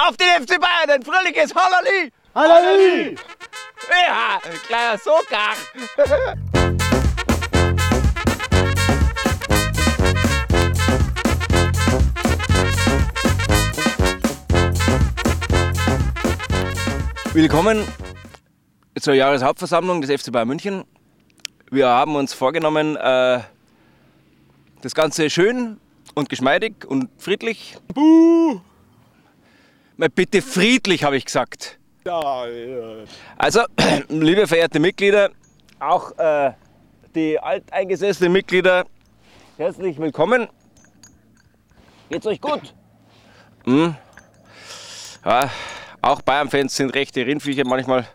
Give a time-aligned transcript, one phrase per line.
[0.00, 2.12] Auf den FC Bayern, ein fröhliches Hallali!
[2.32, 3.18] Halleluja!
[3.90, 5.56] Ja, kleiner Sogar!
[17.32, 17.84] Willkommen
[19.00, 20.84] zur Jahreshauptversammlung des FC Bayern München.
[21.72, 23.40] Wir haben uns vorgenommen, äh,
[24.80, 25.80] das Ganze schön
[26.14, 27.76] und geschmeidig und friedlich.
[27.92, 28.60] Buh!
[30.00, 31.76] Mal bitte friedlich, habe ich gesagt.
[33.36, 33.62] Also,
[34.08, 35.30] liebe verehrte Mitglieder,
[35.80, 36.52] auch äh,
[37.16, 38.84] die alteingesessenen Mitglieder,
[39.56, 40.46] herzlich willkommen.
[42.10, 42.72] Geht's euch gut?
[43.64, 43.96] Hm?
[45.24, 45.50] Ja,
[46.00, 48.06] auch Bayern-Fans sind rechte Rindviecher manchmal.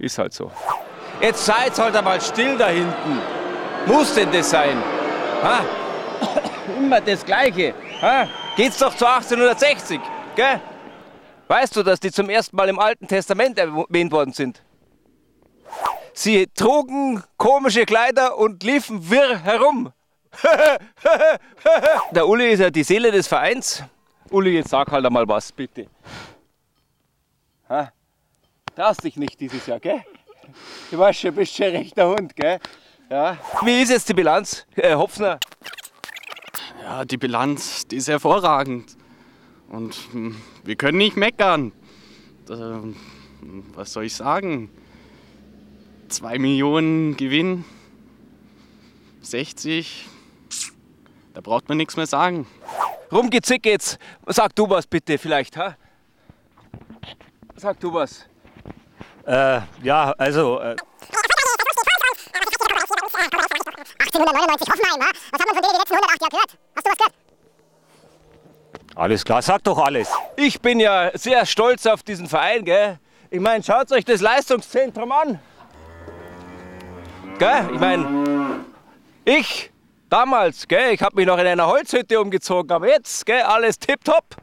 [0.00, 0.50] Ist halt so.
[1.20, 3.20] Jetzt seid halt einmal still da hinten.
[3.86, 4.76] Muss denn das sein?
[5.40, 5.60] Ha?
[6.78, 7.74] Immer das Gleiche.
[8.00, 8.26] Ha?
[8.56, 10.00] Geht's doch zu 1860,
[10.34, 10.60] gell?
[11.52, 14.62] Weißt du, dass die zum ersten Mal im Alten Testament erwähnt worden sind?
[16.14, 19.92] Sie trugen komische Kleider und liefen wirr herum.
[22.12, 23.84] Der Uli ist ja die Seele des Vereins.
[24.30, 25.88] Uli, jetzt sag halt einmal was, bitte.
[27.68, 27.92] Ha?
[28.74, 30.02] Traust dich nicht dieses Jahr, gell?
[30.90, 32.60] Du weißt schon, bist schon rechter Hund, gell?
[33.10, 33.36] Ja.
[33.60, 35.38] Wie ist jetzt die Bilanz, äh, Hopfner?
[36.82, 38.96] Ja, die Bilanz, die ist hervorragend.
[39.72, 41.72] Und hm, wir können nicht meckern.
[43.74, 44.70] Was soll ich sagen?
[46.08, 47.64] Zwei Millionen Gewinn,
[49.22, 50.06] 60,
[51.32, 52.46] da braucht man nichts mehr sagen.
[53.10, 53.98] Rumgezick jetzt.
[54.26, 55.74] Sag du was bitte vielleicht, ha?
[57.56, 58.26] Sag du was.
[59.26, 60.60] Äh, ja, also.
[60.60, 60.76] Äh,
[63.98, 65.06] 1899 Hoffenheim, wa?
[65.30, 66.58] Was hat man von denen die letzten 108 Jahre gehört?
[66.76, 67.21] Hast du was gehört?
[68.94, 70.08] Alles klar, sag doch alles.
[70.36, 72.98] Ich bin ja sehr stolz auf diesen Verein, gell?
[73.30, 75.38] Ich meine, schaut euch das Leistungszentrum an.
[77.38, 77.70] Gell?
[77.72, 78.64] Ich meine,
[79.24, 79.72] ich
[80.12, 84.36] damals, gell, ich habe mich noch in einer Holzhütte umgezogen, aber jetzt, gell, alles tipptopp.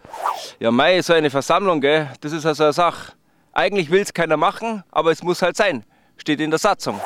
[0.59, 3.14] Ja, Mai, so eine Versammlung, gell, das ist also eine Sache.
[3.54, 5.84] Eigentlich will es keiner machen, aber es muss halt sein.
[6.18, 7.00] Steht in der Satzung.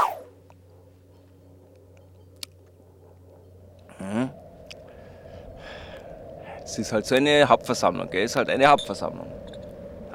[6.73, 8.23] Es ist halt so eine Hauptversammlung, gell?
[8.23, 9.28] Es ist halt eine Hauptversammlung.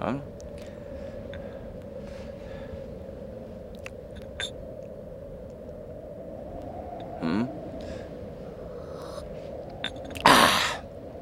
[0.00, 0.20] Ja.
[7.20, 7.48] Hm.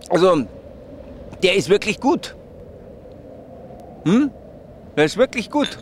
[0.09, 0.47] Also,
[1.43, 2.35] der ist wirklich gut.
[4.07, 4.31] Hm?
[4.97, 5.79] Der ist wirklich gut.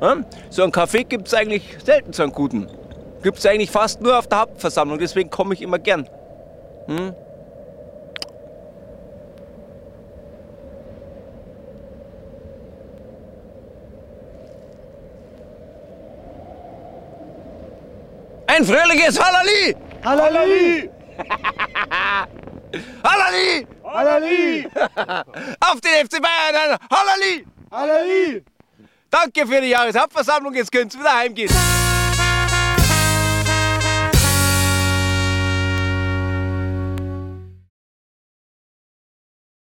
[0.00, 0.18] Ja?
[0.48, 2.68] So einen Kaffee gibt es eigentlich selten, so einen guten.
[3.24, 6.08] Gibt es eigentlich fast nur auf der Hauptversammlung, deswegen komme ich immer gern.
[6.86, 7.16] Hm?
[18.54, 19.74] Ein fröhliches Hallali!
[20.04, 20.88] Halleluja!
[23.02, 23.66] Hallali!
[23.84, 24.68] Halleluja!
[25.60, 26.78] Auf den FC Bayern!
[26.88, 27.44] Hallali!
[27.72, 28.40] Halleluja!
[29.10, 31.50] Danke für die Jahreshauptversammlung, jetzt könnt ihr wieder heimgehen.